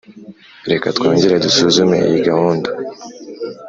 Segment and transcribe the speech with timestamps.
[0.71, 2.69] reka twongere dusuzume iyi gahunda.